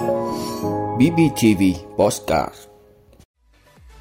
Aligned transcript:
BBTV 0.00 1.62
Postcard 1.96 2.54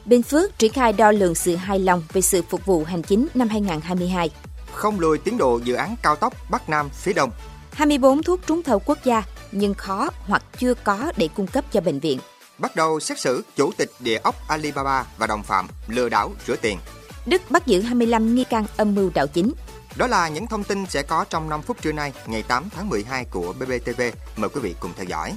Bình 0.05 0.23
Phước 0.23 0.59
triển 0.59 0.73
khai 0.73 0.93
đo 0.93 1.11
lường 1.11 1.35
sự 1.35 1.55
hài 1.55 1.79
lòng 1.79 2.03
về 2.13 2.21
sự 2.21 2.41
phục 2.49 2.65
vụ 2.65 2.83
hành 2.83 3.01
chính 3.01 3.27
năm 3.33 3.49
2022. 3.49 4.29
Không 4.73 4.99
lùi 4.99 5.17
tiến 5.17 5.37
độ 5.37 5.59
dự 5.63 5.73
án 5.73 5.95
cao 6.03 6.15
tốc 6.15 6.33
Bắc 6.49 6.69
Nam 6.69 6.89
phía 6.93 7.13
Đông. 7.13 7.31
24 7.71 8.23
thuốc 8.23 8.39
trúng 8.47 8.63
thầu 8.63 8.79
quốc 8.79 8.97
gia 9.03 9.23
nhưng 9.51 9.73
khó 9.73 10.09
hoặc 10.27 10.43
chưa 10.57 10.73
có 10.73 11.11
để 11.17 11.29
cung 11.35 11.47
cấp 11.47 11.65
cho 11.71 11.81
bệnh 11.81 11.99
viện. 11.99 12.19
Bắt 12.57 12.75
đầu 12.75 12.99
xét 12.99 13.19
xử 13.19 13.43
chủ 13.55 13.71
tịch 13.77 13.91
địa 13.99 14.17
ốc 14.23 14.35
Alibaba 14.47 15.05
và 15.17 15.27
đồng 15.27 15.43
phạm 15.43 15.67
lừa 15.87 16.09
đảo 16.09 16.31
rửa 16.47 16.55
tiền. 16.55 16.77
Đức 17.25 17.41
bắt 17.49 17.67
giữ 17.67 17.81
25 17.81 18.35
nghi 18.35 18.43
can 18.43 18.65
âm 18.77 18.95
mưu 18.95 19.11
đảo 19.13 19.27
chính. 19.27 19.53
Đó 19.97 20.07
là 20.07 20.29
những 20.29 20.47
thông 20.47 20.63
tin 20.63 20.85
sẽ 20.85 21.03
có 21.03 21.25
trong 21.29 21.49
5 21.49 21.61
phút 21.61 21.81
trưa 21.81 21.91
nay, 21.91 22.13
ngày 22.27 22.43
8 22.43 22.69
tháng 22.75 22.89
12 22.89 23.25
của 23.25 23.53
BBTV. 23.59 24.01
Mời 24.37 24.49
quý 24.49 24.61
vị 24.61 24.75
cùng 24.79 24.91
theo 24.97 25.05
dõi. 25.05 25.33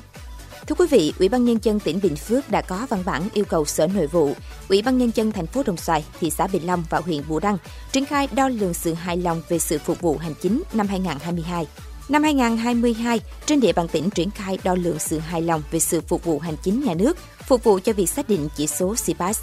Thưa 0.67 0.75
quý 0.75 0.87
vị, 0.91 1.13
Ủy 1.19 1.29
ban 1.29 1.45
nhân 1.45 1.59
dân 1.63 1.81
tỉnh 1.81 2.01
Bình 2.03 2.17
Phước 2.17 2.51
đã 2.51 2.63
có 2.63 2.87
văn 2.91 3.03
bản 3.05 3.29
yêu 3.35 3.45
cầu 3.45 3.65
Sở 3.65 3.87
Nội 3.87 4.07
vụ, 4.07 4.35
Ủy 4.69 4.83
ban 4.83 4.99
nhân 4.99 5.11
dân 5.15 5.33
thành 5.33 5.47
phố 5.47 5.63
Đồng 5.67 5.77
Xoài, 5.77 6.05
thị 6.21 6.31
xã 6.31 6.47
Bình 6.47 6.67
Long 6.67 6.85
và 6.91 6.99
huyện 6.99 7.23
Bù 7.29 7.41
Đăng 7.41 7.57
triển 7.93 8.05
khai 8.05 8.29
đo 8.33 8.49
lường 8.49 8.75
sự 8.75 8.95
hài 8.95 9.17
lòng 9.17 9.43
về 9.49 9.59
sự 9.59 9.79
phục 9.79 10.01
vụ 10.01 10.17
hành 10.17 10.35
chính 10.43 10.63
năm 10.73 10.87
2022. 10.89 11.67
Năm 12.09 12.23
2022, 12.23 13.21
trên 13.47 13.61
địa 13.61 13.73
bàn 13.73 13.89
tỉnh 13.89 14.11
triển 14.11 14.31
khai 14.31 14.59
đo 14.65 14.75
lường 14.75 14.99
sự 14.99 15.19
hài 15.19 15.43
lòng 15.43 15.63
về 15.71 15.81
sự 15.81 16.01
phục 16.01 16.25
vụ 16.25 16.39
hành 16.39 16.57
chính 16.63 16.85
nhà 16.85 16.95
nước, 16.95 17.19
phục 17.47 17.65
vụ 17.65 17.79
cho 17.85 17.93
việc 17.93 18.09
xác 18.09 18.29
định 18.29 18.49
chỉ 18.57 18.67
số 18.67 18.95
CPAS. 19.07 19.41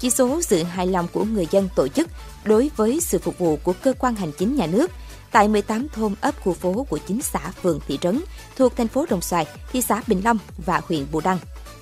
Chỉ 0.00 0.10
số 0.10 0.42
sự 0.42 0.62
hài 0.62 0.86
lòng 0.86 1.08
của 1.12 1.24
người 1.24 1.46
dân 1.50 1.68
tổ 1.76 1.88
chức 1.88 2.08
đối 2.44 2.70
với 2.76 3.00
sự 3.00 3.18
phục 3.18 3.38
vụ 3.38 3.58
của 3.62 3.72
cơ 3.82 3.92
quan 3.98 4.14
hành 4.14 4.32
chính 4.38 4.56
nhà 4.56 4.66
nước 4.66 4.90
tại 5.32 5.48
18 5.48 5.88
thôn 5.88 6.14
ấp 6.20 6.34
khu 6.40 6.52
phố 6.52 6.86
của 6.90 6.98
9 6.98 7.22
xã 7.22 7.50
phường 7.62 7.80
thị 7.88 7.98
trấn 8.00 8.20
thuộc 8.56 8.76
thành 8.76 8.88
phố 8.88 9.06
Đồng 9.10 9.20
Xoài, 9.20 9.46
thị 9.72 9.82
xã 9.82 10.02
Bình 10.06 10.20
Long 10.24 10.38
và 10.66 10.80
huyện 10.84 11.06
Bù 11.12 11.20
Đăng. 11.20 11.38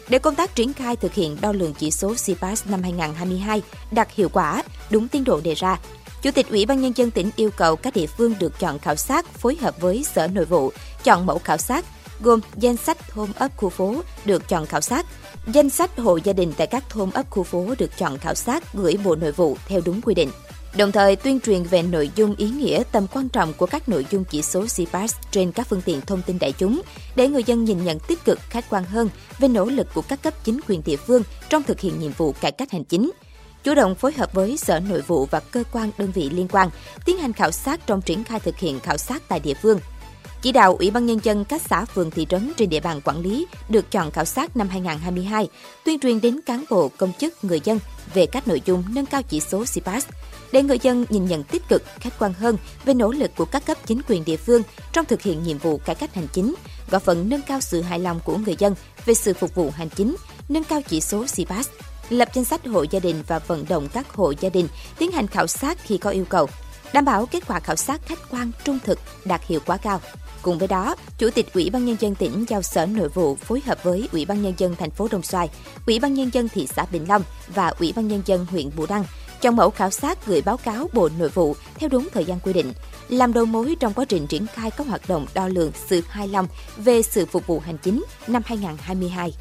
Để 0.08 0.18
công 0.18 0.34
tác 0.34 0.54
triển 0.54 0.72
khai 0.72 0.96
thực 0.96 1.14
hiện 1.14 1.36
đo 1.40 1.52
lường 1.52 1.74
chỉ 1.74 1.90
số 1.90 2.14
CPAS 2.14 2.66
năm 2.66 2.82
2022 2.82 3.62
đạt 3.90 4.08
hiệu 4.14 4.28
quả, 4.28 4.62
đúng 4.90 5.08
tiến 5.08 5.24
độ 5.24 5.40
đề 5.40 5.54
ra, 5.54 5.78
Chủ 6.22 6.30
tịch 6.30 6.48
Ủy 6.48 6.66
ban 6.66 6.80
Nhân 6.80 6.92
dân 6.96 7.10
tỉnh 7.10 7.30
yêu 7.36 7.50
cầu 7.56 7.76
các 7.76 7.94
địa 7.94 8.06
phương 8.06 8.34
được 8.40 8.58
chọn 8.58 8.78
khảo 8.78 8.96
sát 8.96 9.26
phối 9.26 9.56
hợp 9.60 9.80
với 9.80 10.04
Sở 10.04 10.26
Nội 10.28 10.44
vụ, 10.44 10.72
chọn 11.04 11.26
mẫu 11.26 11.38
khảo 11.38 11.56
sát, 11.56 11.84
gồm 12.20 12.40
danh 12.56 12.76
sách 12.76 13.08
thôn 13.08 13.28
ấp 13.32 13.56
khu 13.56 13.68
phố 13.68 13.94
được 14.24 14.48
chọn 14.48 14.66
khảo 14.66 14.80
sát, 14.80 15.06
danh 15.46 15.70
sách 15.70 15.98
hộ 15.98 16.16
gia 16.16 16.32
đình 16.32 16.52
tại 16.56 16.66
các 16.66 16.90
thôn 16.90 17.10
ấp 17.10 17.30
khu 17.30 17.42
phố 17.42 17.74
được 17.78 17.98
chọn 17.98 18.18
khảo 18.18 18.34
sát 18.34 18.74
gửi 18.74 18.98
Bộ 19.04 19.14
Nội 19.16 19.32
vụ 19.32 19.56
theo 19.66 19.80
đúng 19.84 20.00
quy 20.00 20.14
định. 20.14 20.30
Đồng 20.76 20.92
thời 20.92 21.16
tuyên 21.16 21.40
truyền 21.40 21.62
về 21.62 21.82
nội 21.82 22.10
dung 22.14 22.34
ý 22.36 22.48
nghĩa, 22.48 22.82
tầm 22.92 23.06
quan 23.06 23.28
trọng 23.28 23.52
của 23.52 23.66
các 23.66 23.88
nội 23.88 24.06
dung 24.10 24.24
chỉ 24.24 24.42
số 24.42 24.64
CPAS 24.76 25.14
trên 25.30 25.52
các 25.52 25.66
phương 25.68 25.82
tiện 25.84 26.00
thông 26.00 26.22
tin 26.22 26.38
đại 26.38 26.52
chúng, 26.52 26.82
để 27.16 27.28
người 27.28 27.44
dân 27.44 27.64
nhìn 27.64 27.84
nhận 27.84 27.98
tích 27.98 28.24
cực, 28.24 28.38
khách 28.40 28.70
quan 28.70 28.84
hơn 28.84 29.08
về 29.38 29.48
nỗ 29.48 29.64
lực 29.64 29.86
của 29.94 30.02
các 30.02 30.22
cấp 30.22 30.34
chính 30.44 30.60
quyền 30.68 30.82
địa 30.84 30.96
phương 30.96 31.22
trong 31.48 31.62
thực 31.62 31.80
hiện 31.80 31.98
nhiệm 31.98 32.12
vụ 32.12 32.32
cải 32.32 32.52
cách 32.52 32.72
hành 32.72 32.84
chính– 32.84 33.10
chủ 33.66 33.74
động 33.74 33.94
phối 33.94 34.12
hợp 34.12 34.32
với 34.32 34.56
Sở 34.56 34.80
Nội 34.80 35.00
vụ 35.00 35.26
và 35.30 35.40
cơ 35.40 35.64
quan 35.72 35.90
đơn 35.98 36.10
vị 36.14 36.30
liên 36.30 36.48
quan 36.48 36.70
tiến 37.04 37.18
hành 37.18 37.32
khảo 37.32 37.50
sát 37.50 37.86
trong 37.86 38.02
triển 38.02 38.24
khai 38.24 38.40
thực 38.40 38.58
hiện 38.58 38.80
khảo 38.80 38.96
sát 38.96 39.22
tại 39.28 39.40
địa 39.40 39.54
phương. 39.54 39.78
Chỉ 40.42 40.52
đạo 40.52 40.76
Ủy 40.78 40.90
ban 40.90 41.06
Nhân 41.06 41.18
dân 41.22 41.44
các 41.44 41.62
xã 41.62 41.84
phường 41.84 42.10
thị 42.10 42.26
trấn 42.28 42.52
trên 42.56 42.68
địa 42.68 42.80
bàn 42.80 43.00
quản 43.04 43.20
lý 43.20 43.46
được 43.68 43.90
chọn 43.90 44.10
khảo 44.10 44.24
sát 44.24 44.56
năm 44.56 44.68
2022, 44.68 45.48
tuyên 45.84 46.00
truyền 46.00 46.20
đến 46.20 46.40
cán 46.46 46.64
bộ, 46.70 46.90
công 46.96 47.12
chức, 47.12 47.44
người 47.44 47.60
dân 47.64 47.78
về 48.14 48.26
các 48.26 48.48
nội 48.48 48.62
dung 48.64 48.84
nâng 48.94 49.06
cao 49.06 49.22
chỉ 49.22 49.40
số 49.40 49.64
CPAS, 49.74 50.06
để 50.52 50.62
người 50.62 50.78
dân 50.78 51.04
nhìn 51.08 51.26
nhận 51.26 51.42
tích 51.42 51.62
cực, 51.68 51.82
khách 52.00 52.18
quan 52.18 52.32
hơn 52.32 52.56
về 52.84 52.94
nỗ 52.94 53.12
lực 53.12 53.30
của 53.36 53.44
các 53.44 53.66
cấp 53.66 53.76
chính 53.86 54.00
quyền 54.08 54.24
địa 54.24 54.36
phương 54.36 54.62
trong 54.92 55.04
thực 55.04 55.22
hiện 55.22 55.42
nhiệm 55.42 55.58
vụ 55.58 55.78
cải 55.78 55.94
cách 55.94 56.14
hành 56.14 56.26
chính, 56.32 56.54
góp 56.90 57.02
phần 57.02 57.28
nâng 57.28 57.42
cao 57.42 57.60
sự 57.60 57.82
hài 57.82 57.98
lòng 57.98 58.20
của 58.24 58.36
người 58.36 58.56
dân 58.58 58.74
về 59.06 59.14
sự 59.14 59.34
phục 59.34 59.54
vụ 59.54 59.70
hành 59.70 59.88
chính, 59.88 60.16
nâng 60.48 60.64
cao 60.64 60.80
chỉ 60.88 61.00
số 61.00 61.24
CPAS 61.36 61.68
lập 62.10 62.28
danh 62.34 62.44
sách 62.44 62.66
hộ 62.66 62.84
gia 62.90 63.00
đình 63.00 63.22
và 63.26 63.38
vận 63.38 63.64
động 63.68 63.88
các 63.92 64.10
hộ 64.10 64.32
gia 64.40 64.48
đình 64.48 64.68
tiến 64.98 65.12
hành 65.12 65.26
khảo 65.26 65.46
sát 65.46 65.78
khi 65.84 65.98
có 65.98 66.10
yêu 66.10 66.24
cầu, 66.24 66.48
đảm 66.92 67.04
bảo 67.04 67.26
kết 67.26 67.46
quả 67.46 67.60
khảo 67.60 67.76
sát 67.76 68.00
khách 68.06 68.30
quan 68.30 68.50
trung 68.64 68.78
thực, 68.84 68.98
đạt 69.24 69.46
hiệu 69.46 69.60
quả 69.66 69.76
cao. 69.76 70.00
Cùng 70.42 70.58
với 70.58 70.68
đó, 70.68 70.96
Chủ 71.18 71.30
tịch 71.30 71.54
Ủy 71.54 71.70
ban 71.70 71.84
nhân 71.84 71.96
dân 72.00 72.14
tỉnh 72.14 72.44
giao 72.48 72.62
Sở 72.62 72.86
Nội 72.86 73.08
vụ 73.08 73.36
phối 73.36 73.62
hợp 73.66 73.82
với 73.82 74.08
Ủy 74.12 74.24
ban 74.24 74.42
nhân 74.42 74.54
dân 74.56 74.76
thành 74.76 74.90
phố 74.90 75.08
Đồng 75.10 75.22
Xoài, 75.22 75.50
Ủy 75.86 76.00
ban 76.00 76.14
nhân 76.14 76.30
dân 76.32 76.48
thị 76.48 76.66
xã 76.76 76.86
Bình 76.92 77.04
Long 77.08 77.22
và 77.48 77.68
Ủy 77.68 77.92
ban 77.96 78.08
nhân 78.08 78.22
dân 78.26 78.46
huyện 78.50 78.70
Bù 78.76 78.86
Đăng 78.86 79.04
chọn 79.40 79.56
mẫu 79.56 79.70
khảo 79.70 79.90
sát 79.90 80.26
gửi 80.26 80.42
báo 80.42 80.56
cáo 80.56 80.90
Bộ 80.92 81.08
Nội 81.18 81.28
vụ 81.28 81.56
theo 81.74 81.88
đúng 81.88 82.08
thời 82.14 82.24
gian 82.24 82.40
quy 82.40 82.52
định, 82.52 82.72
làm 83.08 83.32
đầu 83.32 83.44
mối 83.44 83.76
trong 83.80 83.92
quá 83.92 84.04
trình 84.04 84.26
triển 84.26 84.46
khai 84.46 84.70
các 84.70 84.86
hoạt 84.86 85.08
động 85.08 85.26
đo 85.34 85.48
lường 85.48 85.72
sự 85.88 86.02
hài 86.08 86.28
lòng 86.28 86.48
về 86.76 87.02
sự 87.02 87.26
phục 87.26 87.46
vụ 87.46 87.60
hành 87.60 87.78
chính 87.78 88.04
năm 88.26 88.42
2022. 88.46 89.32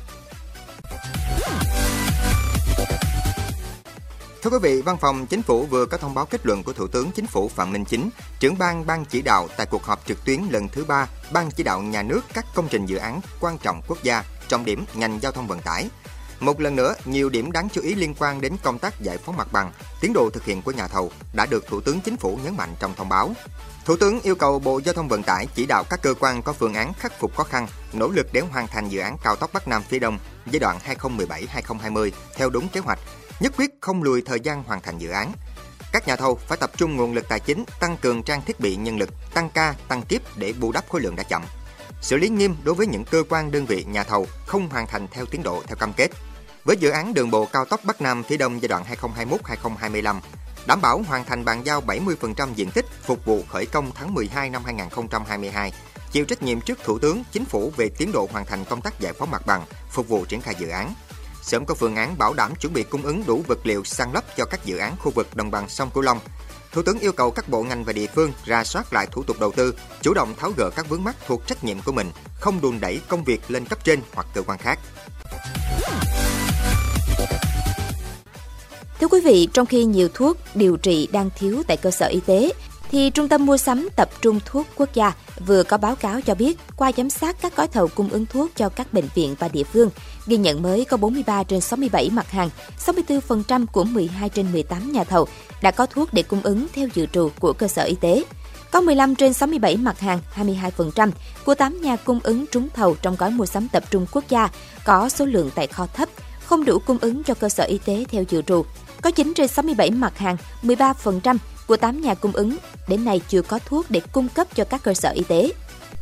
Thưa 4.46 4.52
quý 4.52 4.58
vị, 4.62 4.82
Văn 4.82 4.98
phòng 4.98 5.26
Chính 5.26 5.42
phủ 5.42 5.66
vừa 5.66 5.86
có 5.86 5.98
thông 5.98 6.14
báo 6.14 6.26
kết 6.26 6.46
luận 6.46 6.64
của 6.64 6.74
Thủ 6.74 6.88
tướng 6.88 7.12
Chính 7.12 7.28
phủ 7.28 7.50
Phạm 7.50 7.74
Minh 7.74 7.86
Chính, 7.86 8.10
trưởng 8.40 8.58
ban 8.58 8.86
ban 8.86 9.06
chỉ 9.06 9.22
đạo 9.22 9.48
tại 9.58 9.68
cuộc 9.72 9.84
họp 9.84 10.06
trực 10.08 10.26
tuyến 10.26 10.42
lần 10.50 10.68
thứ 10.70 10.84
ba 10.84 11.08
ban 11.34 11.52
chỉ 11.52 11.64
đạo 11.64 11.82
nhà 11.82 12.04
nước 12.04 12.22
các 12.34 12.46
công 12.56 12.68
trình 12.68 12.86
dự 12.86 12.98
án 12.98 13.22
quan 13.40 13.58
trọng 13.58 13.82
quốc 13.88 14.04
gia, 14.04 14.24
trọng 14.48 14.66
điểm 14.66 14.86
ngành 14.94 15.20
giao 15.22 15.32
thông 15.32 15.48
vận 15.48 15.60
tải. 15.62 15.90
Một 16.40 16.60
lần 16.60 16.76
nữa, 16.76 16.94
nhiều 17.06 17.30
điểm 17.30 17.52
đáng 17.52 17.68
chú 17.74 17.82
ý 17.82 17.96
liên 17.96 18.16
quan 18.20 18.42
đến 18.42 18.54
công 18.64 18.80
tác 18.80 19.02
giải 19.02 19.18
phóng 19.18 19.38
mặt 19.38 19.48
bằng, 19.52 19.72
tiến 20.02 20.14
độ 20.14 20.30
thực 20.30 20.46
hiện 20.46 20.62
của 20.62 20.72
nhà 20.72 20.88
thầu 20.88 21.12
đã 21.34 21.46
được 21.46 21.68
Thủ 21.68 21.82
tướng 21.82 22.02
Chính 22.02 22.18
phủ 22.18 22.40
nhấn 22.44 22.58
mạnh 22.58 22.76
trong 22.80 22.94
thông 22.96 23.10
báo. 23.10 23.34
Thủ 23.86 23.96
tướng 23.96 24.22
yêu 24.22 24.36
cầu 24.36 24.60
Bộ 24.60 24.82
Giao 24.86 24.94
thông 24.94 25.08
Vận 25.08 25.24
tải 25.24 25.48
chỉ 25.56 25.66
đạo 25.66 25.84
các 25.90 26.02
cơ 26.02 26.14
quan 26.20 26.42
có 26.42 26.54
phương 26.54 26.74
án 26.74 26.94
khắc 26.94 27.20
phục 27.20 27.36
khó 27.36 27.44
khăn, 27.44 27.68
nỗ 27.94 28.08
lực 28.08 28.28
để 28.34 28.42
hoàn 28.42 28.68
thành 28.68 28.90
dự 28.90 29.00
án 29.00 29.18
cao 29.24 29.36
tốc 29.36 29.50
Bắc 29.54 29.68
Nam 29.68 29.84
phía 29.90 30.00
Đông 30.00 30.20
giai 30.52 30.60
đoạn 30.60 30.80
2017-2020 30.86 32.12
theo 32.36 32.50
đúng 32.50 32.68
kế 32.68 32.80
hoạch, 32.80 33.00
nhất 33.40 33.54
quyết 33.58 33.72
không 33.82 34.04
lùi 34.04 34.22
thời 34.22 34.40
gian 34.40 34.64
hoàn 34.64 34.82
thành 34.82 34.98
dự 34.98 35.10
án. 35.10 35.32
Các 35.92 36.08
nhà 36.08 36.16
thầu 36.16 36.36
phải 36.36 36.58
tập 36.58 36.72
trung 36.78 36.96
nguồn 36.96 37.14
lực 37.14 37.26
tài 37.30 37.40
chính, 37.40 37.64
tăng 37.80 37.98
cường 37.98 38.24
trang 38.24 38.42
thiết 38.46 38.60
bị 38.60 38.76
nhân 38.76 38.98
lực, 38.98 39.10
tăng 39.34 39.50
ca, 39.50 39.76
tăng 39.88 40.02
kiếp 40.02 40.38
để 40.38 40.54
bù 40.54 40.72
đắp 40.72 40.90
khối 40.90 41.02
lượng 41.02 41.16
đã 41.16 41.24
chậm. 41.24 41.44
Xử 42.02 42.18
lý 42.18 42.30
nghiêm 42.30 42.56
đối 42.64 42.76
với 42.76 42.88
những 42.88 43.06
cơ 43.06 43.24
quan 43.30 43.52
đơn 43.52 43.66
vị 43.66 43.86
nhà 43.88 44.04
thầu 44.04 44.28
không 44.46 44.70
hoàn 44.70 44.88
thành 44.88 45.08
theo 45.12 45.26
tiến 45.26 45.44
độ 45.44 45.64
theo 45.68 45.76
cam 45.76 45.94
kết. 45.94 46.08
Với 46.64 46.78
dự 46.78 46.90
án 46.90 47.14
đường 47.14 47.32
bộ 47.32 47.46
cao 47.46 47.66
tốc 47.66 47.80
Bắc 47.84 48.02
Nam 48.02 48.24
phía 48.24 48.38
Đông 48.38 48.62
giai 48.62 48.68
đoạn 48.68 48.84
2021-2025, 49.02 50.20
đảm 50.68 50.82
bảo 50.82 51.02
hoàn 51.08 51.26
thành 51.26 51.46
bàn 51.46 51.66
giao 51.66 51.82
70% 51.82 52.54
diện 52.56 52.72
tích 52.72 52.86
phục 53.04 53.26
vụ 53.26 53.44
khởi 53.50 53.66
công 53.66 53.92
tháng 53.96 54.14
12 54.14 54.50
năm 54.50 54.62
2022, 54.66 55.74
chịu 56.12 56.26
trách 56.26 56.44
nhiệm 56.44 56.62
trước 56.62 56.80
Thủ 56.84 57.00
tướng, 57.00 57.24
Chính 57.32 57.46
phủ 57.46 57.72
về 57.78 57.90
tiến 57.98 58.12
độ 58.12 58.28
hoàn 58.32 58.46
thành 58.46 58.66
công 58.66 58.82
tác 58.82 59.00
giải 59.00 59.14
phóng 59.14 59.32
mặt 59.32 59.46
bằng, 59.46 59.66
phục 59.90 60.08
vụ 60.08 60.26
triển 60.26 60.42
khai 60.42 60.56
dự 60.60 60.68
án 60.68 60.94
sớm 61.46 61.66
có 61.66 61.74
phương 61.74 61.96
án 61.96 62.18
bảo 62.18 62.34
đảm 62.34 62.56
chuẩn 62.56 62.74
bị 62.74 62.84
cung 62.84 63.02
ứng 63.02 63.24
đủ 63.28 63.44
vật 63.48 63.60
liệu 63.64 63.84
săn 63.84 64.10
lấp 64.14 64.24
cho 64.38 64.46
các 64.46 64.66
dự 64.66 64.78
án 64.78 64.96
khu 65.00 65.12
vực 65.12 65.36
đồng 65.36 65.52
bằng 65.52 65.70
sông 65.70 65.90
Cửu 65.94 66.04
Long. 66.04 66.20
Thủ 66.72 66.82
tướng 66.82 67.00
yêu 67.00 67.12
cầu 67.12 67.32
các 67.32 67.50
bộ 67.50 67.64
ngành 67.64 67.84
và 67.84 67.94
địa 67.94 68.08
phương 68.16 68.32
ra 68.46 68.64
soát 68.64 68.94
lại 68.94 69.08
thủ 69.12 69.24
tục 69.24 69.40
đầu 69.40 69.52
tư, 69.52 69.76
chủ 70.02 70.14
động 70.14 70.34
tháo 70.38 70.52
gỡ 70.58 70.70
các 70.76 70.90
vướng 70.90 71.04
mắc 71.04 71.16
thuộc 71.28 71.48
trách 71.48 71.64
nhiệm 71.64 71.82
của 71.82 71.92
mình, 71.92 72.12
không 72.40 72.62
đùn 72.62 72.80
đẩy 72.80 73.02
công 73.08 73.24
việc 73.24 73.42
lên 73.48 73.66
cấp 73.66 73.80
trên 73.84 74.00
hoặc 74.14 74.28
cơ 74.34 74.42
quan 74.42 74.60
khác. 74.60 74.80
Thưa 79.00 79.08
quý 79.08 79.22
vị, 79.22 79.50
trong 79.54 79.66
khi 79.66 79.86
nhiều 79.86 80.10
thuốc 80.14 80.38
điều 80.56 80.78
trị 80.78 81.08
đang 81.12 81.30
thiếu 81.36 81.64
tại 81.68 81.78
cơ 81.78 81.92
sở 81.92 82.08
y 82.08 82.20
tế, 82.20 82.52
thì 82.96 83.10
Trung 83.10 83.30
tâm 83.30 83.46
Mua 83.46 83.58
sắm 83.58 83.88
Tập 83.96 84.10
trung 84.22 84.40
Thuốc 84.46 84.68
Quốc 84.76 84.94
gia 84.94 85.14
vừa 85.46 85.64
có 85.64 85.78
báo 85.78 85.96
cáo 85.96 86.22
cho 86.22 86.36
biết 86.36 86.58
qua 86.76 86.92
giám 86.98 87.10
sát 87.10 87.36
các 87.42 87.56
gói 87.56 87.68
thầu 87.68 87.88
cung 87.88 88.10
ứng 88.10 88.26
thuốc 88.26 88.52
cho 88.56 88.70
các 88.70 88.94
bệnh 88.94 89.06
viện 89.16 89.36
và 89.40 89.48
địa 89.48 89.64
phương, 89.64 89.90
ghi 90.28 90.38
nhận 90.38 90.62
mới 90.62 90.86
có 90.86 90.98
43 90.98 91.44
trên 91.44 91.62
67 91.62 92.10
mặt 92.10 92.32
hàng, 92.32 92.50
64% 92.86 93.66
của 93.66 93.84
12 93.84 94.30
trên 94.30 94.52
18 94.52 94.92
nhà 94.92 95.04
thầu 95.04 95.28
đã 95.62 95.72
có 95.72 95.86
thuốc 95.86 96.14
để 96.14 96.24
cung 96.24 96.42
ứng 96.42 96.68
theo 96.74 96.88
dự 96.94 97.06
trù 97.06 97.30
của 97.40 97.54
cơ 97.54 97.68
sở 97.68 97.84
y 97.84 97.96
tế. 97.96 98.24
Có 98.72 98.82
15 98.82 99.16
trên 99.16 99.34
67 99.34 99.78
mặt 99.78 100.00
hàng, 100.00 100.20
22% 100.36 101.12
của 101.46 101.56
8 101.56 101.82
nhà 101.82 101.96
cung 101.96 102.20
ứng 102.24 102.46
trúng 102.52 102.70
thầu 102.74 102.96
trong 103.02 103.16
gói 103.16 103.30
mua 103.30 103.46
sắm 103.46 103.68
tập 103.68 103.84
trung 103.92 104.06
quốc 104.12 104.24
gia 104.30 104.50
có 104.86 105.10
số 105.10 105.26
lượng 105.26 105.50
tại 105.56 105.68
kho 105.68 105.88
thấp, 105.94 106.10
không 106.46 106.66
đủ 106.66 106.80
cung 106.80 106.98
ứng 107.02 107.24
cho 107.24 107.34
cơ 107.34 107.50
sở 107.50 107.64
y 107.64 107.78
tế 107.78 108.06
theo 108.10 108.24
dự 108.30 108.42
trù. 108.42 108.66
Có 109.02 109.12
9 109.12 109.34
trên 109.36 109.48
67 109.48 109.92
mặt 109.92 110.18
hàng, 110.18 110.38
13% 110.64 111.38
của 111.68 111.78
8 111.78 112.02
nhà 112.02 112.14
cung 112.14 112.32
ứng 112.32 112.58
đến 112.88 113.06
nay 113.06 113.22
chưa 113.30 113.42
có 113.42 113.60
thuốc 113.66 113.86
để 113.90 114.02
cung 114.12 114.30
cấp 114.30 114.48
cho 114.56 114.64
các 114.64 114.84
cơ 114.84 114.94
sở 114.94 115.10
y 115.10 115.24
tế. 115.24 115.52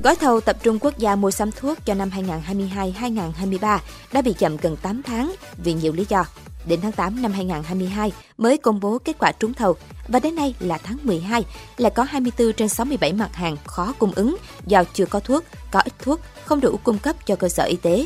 Gói 0.03 0.15
thầu 0.15 0.41
tập 0.41 0.57
trung 0.63 0.79
quốc 0.81 0.97
gia 0.97 1.15
mua 1.15 1.31
sắm 1.31 1.51
thuốc 1.51 1.77
cho 1.85 1.93
năm 1.93 2.09
2022-2023 2.09 3.79
đã 4.13 4.21
bị 4.21 4.33
chậm 4.33 4.57
gần 4.57 4.75
8 4.75 5.03
tháng 5.03 5.35
vì 5.57 5.73
nhiều 5.73 5.93
lý 5.93 6.05
do. 6.09 6.25
Đến 6.65 6.81
tháng 6.81 6.91
8 6.91 7.21
năm 7.21 7.31
2022 7.31 8.11
mới 8.37 8.57
công 8.57 8.79
bố 8.79 8.97
kết 8.97 9.15
quả 9.19 9.31
trúng 9.31 9.53
thầu 9.53 9.75
và 10.07 10.19
đến 10.19 10.35
nay 10.35 10.55
là 10.59 10.77
tháng 10.77 10.97
12 11.03 11.45
là 11.77 11.89
có 11.89 12.03
24 12.03 12.53
trên 12.53 12.69
67 12.69 13.13
mặt 13.13 13.35
hàng 13.35 13.57
khó 13.65 13.93
cung 13.99 14.11
ứng 14.15 14.35
do 14.65 14.83
chưa 14.93 15.05
có 15.05 15.19
thuốc, 15.19 15.43
có 15.71 15.79
ít 15.79 15.93
thuốc, 15.99 16.19
không 16.45 16.61
đủ 16.61 16.79
cung 16.83 16.99
cấp 16.99 17.15
cho 17.25 17.35
cơ 17.35 17.49
sở 17.49 17.63
y 17.63 17.75
tế. 17.75 18.05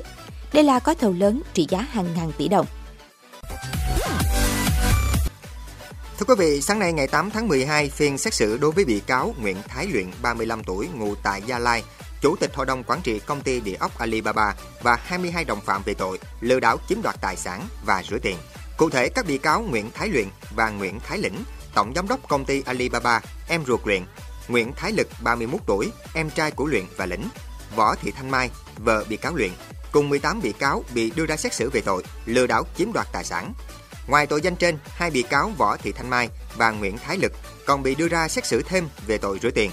Đây 0.53 0.63
là 0.63 0.79
gói 0.83 0.95
thầu 0.95 1.11
lớn 1.11 1.41
trị 1.53 1.67
giá 1.69 1.81
hàng 1.81 2.07
ngàn 2.15 2.31
tỷ 2.37 2.47
đồng. 2.47 2.65
Thưa 6.19 6.25
quý 6.25 6.35
vị, 6.37 6.61
sáng 6.61 6.79
nay 6.79 6.93
ngày 6.93 7.07
8 7.07 7.29
tháng 7.29 7.47
12, 7.47 7.89
phiên 7.89 8.17
xét 8.17 8.33
xử 8.33 8.57
đối 8.57 8.71
với 8.71 8.85
bị 8.85 9.01
cáo 9.07 9.35
Nguyễn 9.41 9.57
Thái 9.67 9.87
Luyện, 9.87 10.05
35 10.21 10.63
tuổi, 10.63 10.87
ngụ 10.95 11.15
tại 11.15 11.41
Gia 11.45 11.59
Lai, 11.59 11.83
Chủ 12.21 12.35
tịch 12.35 12.55
Hội 12.55 12.65
đồng 12.65 12.83
Quản 12.83 13.01
trị 13.01 13.19
Công 13.19 13.41
ty 13.41 13.59
Địa 13.59 13.75
ốc 13.79 13.97
Alibaba 13.97 14.55
và 14.81 14.95
22 14.95 15.45
đồng 15.45 15.61
phạm 15.61 15.81
về 15.85 15.93
tội 15.93 16.19
lừa 16.41 16.59
đảo 16.59 16.77
chiếm 16.89 17.01
đoạt 17.01 17.15
tài 17.21 17.35
sản 17.35 17.67
và 17.85 18.03
rửa 18.09 18.17
tiền. 18.19 18.37
Cụ 18.77 18.89
thể, 18.89 19.09
các 19.09 19.25
bị 19.27 19.37
cáo 19.37 19.61
Nguyễn 19.61 19.91
Thái 19.91 20.09
Luyện 20.09 20.27
và 20.55 20.69
Nguyễn 20.69 20.99
Thái 20.99 21.17
Lĩnh, 21.17 21.43
Tổng 21.73 21.93
Giám 21.95 22.07
đốc 22.07 22.27
Công 22.27 22.45
ty 22.45 22.61
Alibaba, 22.65 23.21
em 23.47 23.65
ruột 23.67 23.81
Luyện, 23.85 24.03
Nguyễn 24.47 24.73
Thái 24.73 24.91
Lực, 24.91 25.07
31 25.23 25.61
tuổi, 25.65 25.91
em 26.13 26.29
trai 26.29 26.51
của 26.51 26.65
Luyện 26.65 26.85
và 26.97 27.05
Lĩnh, 27.05 27.29
Võ 27.75 27.95
Thị 27.95 28.11
Thanh 28.11 28.31
Mai, 28.31 28.49
vợ 28.77 29.05
bị 29.09 29.17
cáo 29.17 29.35
Luyện, 29.35 29.51
cùng 29.91 30.09
18 30.09 30.41
bị 30.41 30.51
cáo 30.51 30.83
bị 30.93 31.11
đưa 31.15 31.25
ra 31.25 31.37
xét 31.37 31.53
xử 31.53 31.69
về 31.69 31.81
tội 31.81 32.03
lừa 32.25 32.47
đảo 32.47 32.63
chiếm 32.77 32.93
đoạt 32.93 33.07
tài 33.11 33.23
sản. 33.23 33.53
Ngoài 34.07 34.27
tội 34.27 34.41
danh 34.41 34.55
trên, 34.55 34.77
hai 34.83 35.11
bị 35.11 35.21
cáo 35.21 35.51
Võ 35.57 35.77
Thị 35.77 35.91
Thanh 35.91 36.09
Mai 36.09 36.29
và 36.55 36.71
Nguyễn 36.71 36.97
Thái 36.97 37.17
Lực 37.17 37.31
còn 37.65 37.83
bị 37.83 37.95
đưa 37.95 38.07
ra 38.07 38.27
xét 38.27 38.45
xử 38.45 38.63
thêm 38.63 38.87
về 39.07 39.17
tội 39.17 39.39
rửa 39.41 39.51
tiền. 39.51 39.71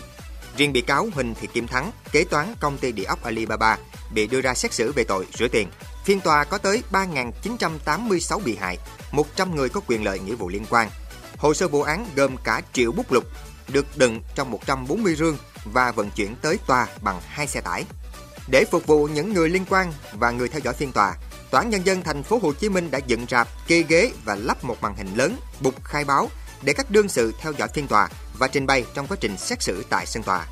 Riêng 0.57 0.73
bị 0.73 0.81
cáo 0.81 1.09
Huỳnh 1.15 1.35
Thị 1.35 1.49
Kim 1.53 1.67
Thắng, 1.67 1.91
kế 2.13 2.25
toán 2.25 2.55
công 2.61 2.79
ty 2.79 2.93
địa 2.93 3.05
ốc 3.05 3.23
Alibaba, 3.23 3.79
bị 4.15 4.27
đưa 4.27 4.41
ra 4.41 4.55
xét 4.55 4.73
xử 4.73 4.93
về 4.93 5.05
tội 5.05 5.27
rửa 5.35 5.49
tiền. 5.49 5.69
Phiên 6.05 6.21
tòa 6.21 6.45
có 6.45 6.59
tới 6.59 6.83
3.986 6.93 8.39
bị 8.39 8.57
hại, 8.57 8.79
100 9.13 9.57
người 9.57 9.69
có 9.69 9.81
quyền 9.87 10.05
lợi 10.05 10.19
nghĩa 10.19 10.35
vụ 10.35 10.49
liên 10.49 10.65
quan. 10.71 10.91
Hồ 11.37 11.55
sơ 11.55 11.69
vụ 11.69 11.83
án 11.83 12.07
gồm 12.17 12.37
cả 12.45 12.63
triệu 12.73 12.93
bút 12.93 13.13
lục, 13.13 13.25
được 13.69 13.87
đựng 13.97 14.21
trong 14.35 14.51
140 14.51 15.15
rương 15.17 15.37
và 15.65 15.93
vận 15.93 16.11
chuyển 16.11 16.37
tới 16.43 16.59
tòa 16.67 16.87
bằng 17.03 17.21
hai 17.29 17.47
xe 17.47 17.61
tải. 17.61 17.85
Để 18.49 18.65
phục 18.71 18.87
vụ 18.87 19.07
những 19.07 19.33
người 19.33 19.49
liên 19.49 19.65
quan 19.71 19.93
và 20.13 20.31
người 20.31 20.49
theo 20.49 20.61
dõi 20.65 20.75
phiên 20.75 20.93
tòa, 20.93 21.15
Tòa 21.55 21.63
án 21.63 21.71
nhân 21.71 21.87
dân 21.87 22.03
thành 22.03 22.23
phố 22.23 22.39
Hồ 22.43 22.53
Chí 22.53 22.69
Minh 22.69 22.91
đã 22.91 22.99
dựng 23.07 23.27
rạp, 23.31 23.49
kê 23.67 23.85
ghế 23.89 24.13
và 24.25 24.35
lắp 24.35 24.65
một 24.65 24.83
màn 24.83 24.97
hình 24.97 25.15
lớn, 25.15 25.37
bục 25.61 25.85
khai 25.85 26.05
báo 26.05 26.29
để 26.63 26.73
các 26.73 26.91
đương 26.91 27.09
sự 27.09 27.33
theo 27.41 27.53
dõi 27.53 27.69
phiên 27.75 27.89
tòa 27.89 28.09
và 28.39 28.49
trình 28.49 28.67
bày 28.67 28.85
trong 28.95 29.07
quá 29.07 29.17
trình 29.21 29.37
xét 29.37 29.63
xử 29.63 29.85
tại 29.91 30.07
sân 30.07 30.23
tòa. 30.23 30.47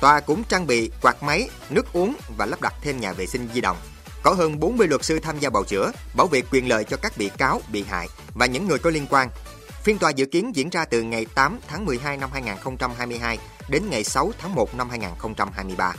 Tòa 0.00 0.20
cũng 0.20 0.44
trang 0.44 0.66
bị 0.66 0.90
quạt 1.02 1.22
máy, 1.22 1.48
nước 1.70 1.92
uống 1.92 2.14
và 2.36 2.46
lắp 2.46 2.60
đặt 2.60 2.74
thêm 2.82 3.00
nhà 3.00 3.12
vệ 3.12 3.26
sinh 3.26 3.48
di 3.54 3.60
động. 3.60 3.76
Có 4.22 4.30
hơn 4.30 4.60
40 4.60 4.88
luật 4.88 5.04
sư 5.04 5.18
tham 5.18 5.38
gia 5.38 5.50
bào 5.50 5.64
chữa, 5.64 5.92
bảo 6.14 6.26
vệ 6.26 6.42
quyền 6.50 6.68
lợi 6.68 6.84
cho 6.84 6.96
các 6.96 7.12
bị 7.18 7.30
cáo, 7.38 7.60
bị 7.72 7.82
hại 7.82 8.08
và 8.34 8.46
những 8.46 8.68
người 8.68 8.78
có 8.78 8.90
liên 8.90 9.06
quan. 9.10 9.28
Phiên 9.82 9.98
tòa 9.98 10.10
dự 10.10 10.26
kiến 10.26 10.56
diễn 10.56 10.70
ra 10.70 10.84
từ 10.84 11.02
ngày 11.02 11.26
8 11.34 11.58
tháng 11.68 11.84
12 11.84 12.16
năm 12.16 12.30
2022 12.32 13.38
đến 13.68 13.82
ngày 13.90 14.04
6 14.04 14.32
tháng 14.38 14.54
1 14.54 14.74
năm 14.74 14.90
2023. 14.90 15.94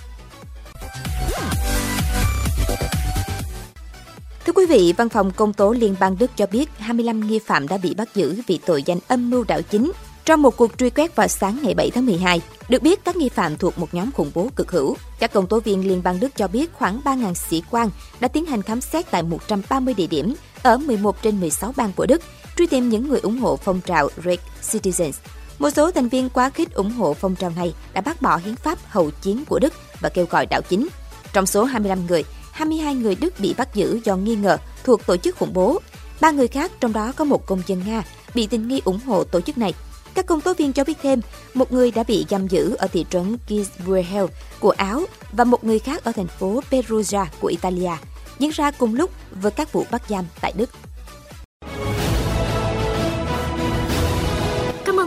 Quý 4.58 4.66
vị, 4.66 4.94
Văn 4.98 5.10
phòng 5.10 5.32
Công 5.32 5.54
tố 5.54 5.72
Liên 5.72 5.96
bang 6.00 6.18
Đức 6.20 6.32
cho 6.36 6.48
biết 6.48 6.70
25 6.78 7.28
nghi 7.28 7.40
phạm 7.40 7.68
đã 7.68 7.78
bị 7.78 7.94
bắt 7.94 8.16
giữ 8.16 8.42
vì 8.48 8.60
tội 8.66 8.84
danh 8.84 9.00
âm 9.08 9.30
mưu 9.30 9.44
đảo 9.44 9.62
chính 9.62 9.92
trong 10.26 10.42
một 10.42 10.58
cuộc 10.58 10.78
truy 10.78 10.90
quét 10.90 11.16
vào 11.16 11.28
sáng 11.28 11.60
ngày 11.64 11.74
7 11.74 11.92
tháng 11.92 12.06
12. 12.06 12.42
Được 12.70 12.82
biết, 12.82 13.06
các 13.06 13.16
nghi 13.16 13.30
phạm 13.30 13.58
thuộc 13.58 13.78
một 13.78 13.94
nhóm 13.94 14.12
khủng 14.12 14.32
bố 14.34 14.50
cực 14.56 14.72
hữu. 14.72 14.96
Các 15.20 15.34
công 15.34 15.48
tố 15.48 15.60
viên 15.60 15.88
Liên 15.88 16.04
bang 16.04 16.20
Đức 16.20 16.36
cho 16.36 16.48
biết 16.48 16.74
khoảng 16.74 17.00
3.000 17.06 17.34
sĩ 17.34 17.64
quan 17.72 17.90
đã 18.20 18.28
tiến 18.28 18.46
hành 18.46 18.62
khám 18.62 18.82
xét 18.82 19.12
tại 19.12 19.24
130 19.24 19.94
địa 19.94 20.08
điểm 20.08 20.36
ở 20.64 20.78
11 20.78 21.22
trên 21.22 21.40
16 21.40 21.74
bang 21.76 21.92
của 21.96 22.06
Đức, 22.06 22.22
truy 22.58 22.68
tìm 22.68 22.90
những 22.90 23.10
người 23.10 23.20
ủng 23.20 23.40
hộ 23.40 23.56
phong 23.56 23.82
trào 23.82 24.10
Red 24.26 24.40
Citizens. 24.72 25.14
Một 25.60 25.70
số 25.70 25.92
thành 25.92 26.10
viên 26.10 26.30
quá 26.30 26.50
khích 26.50 26.74
ủng 26.74 26.92
hộ 26.92 27.14
phong 27.14 27.36
trào 27.36 27.52
này 27.56 27.74
đã 27.94 28.02
bác 28.02 28.22
bỏ 28.22 28.38
hiến 28.38 28.56
pháp 28.56 28.78
hậu 28.88 29.12
chiến 29.22 29.46
của 29.46 29.60
Đức 29.60 29.74
và 30.00 30.10
kêu 30.10 30.26
gọi 30.30 30.46
đảo 30.46 30.62
chính. 30.70 30.88
Trong 31.34 31.46
số 31.46 31.64
25 31.64 32.06
người, 32.08 32.24
22 32.58 32.96
người 32.96 33.16
Đức 33.16 33.40
bị 33.40 33.54
bắt 33.58 33.76
giữ 33.76 34.00
do 34.04 34.16
nghi 34.16 34.36
ngờ 34.36 34.58
thuộc 34.84 35.06
tổ 35.06 35.18
chức 35.18 35.38
khủng 35.38 35.54
bố. 35.54 35.80
Ba 36.22 36.32
người 36.32 36.48
khác, 36.48 36.72
trong 36.80 36.94
đó 36.94 37.12
có 37.16 37.26
một 37.26 37.46
công 37.46 37.62
dân 37.68 37.84
Nga, 37.88 38.04
bị 38.36 38.48
tình 38.48 38.68
nghi 38.68 38.82
ủng 38.86 39.00
hộ 39.06 39.24
tổ 39.24 39.42
chức 39.42 39.58
này. 39.58 39.74
Các 40.14 40.26
công 40.26 40.42
tố 40.42 40.54
viên 40.54 40.74
cho 40.74 40.84
biết 40.84 40.98
thêm, 41.02 41.22
một 41.54 41.72
người 41.72 41.92
đã 41.92 42.04
bị 42.04 42.26
giam 42.30 42.48
giữ 42.48 42.76
ở 42.76 42.88
thị 42.88 43.06
trấn 43.10 43.38
Gisburhel 43.48 44.26
của 44.60 44.70
Áo 44.70 45.04
và 45.32 45.44
một 45.44 45.64
người 45.64 45.80
khác 45.80 46.04
ở 46.04 46.12
thành 46.12 46.28
phố 46.28 46.62
Perugia 46.72 47.26
của 47.40 47.48
Italia, 47.48 47.92
diễn 48.40 48.50
ra 48.50 48.72
cùng 48.72 48.96
lúc 48.96 49.12
với 49.42 49.52
các 49.52 49.74
vụ 49.74 49.86
bắt 49.92 50.02
giam 50.10 50.26
tại 50.42 50.54
Đức. 50.58 50.70